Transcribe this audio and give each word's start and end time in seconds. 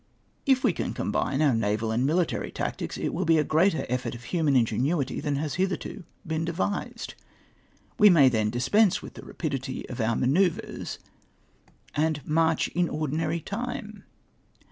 "If 0.47 0.63
we 0.63 0.73
can 0.73 0.95
combine 0.95 1.43
our 1.43 1.53
naval 1.53 1.91
and 1.91 2.03
military 2.07 2.51
tactics, 2.51 2.97
it 2.97 3.09
will 3.13 3.23
be 3.23 3.37
a 3.37 3.43
greater 3.43 3.85
effort 3.87 4.15
of 4.15 4.23
human 4.23 4.55
ingenuity 4.55 5.19
than 5.19 5.35
has 5.35 5.53
hitherto 5.61 6.05
been 6.25 6.43
devised. 6.43 7.13
We 7.99 8.09
may 8.09 8.27
then 8.27 8.49
dispense 8.49 9.03
with 9.03 9.13
the 9.13 9.23
rapidity 9.23 9.87
of 9.89 10.01
our 10.01 10.15
manoeuvres 10.15 10.97
and 11.93 12.25
"march 12.25 12.67
in 12.69 12.89
ordinary 12.89 13.41
time.'' 13.41 14.03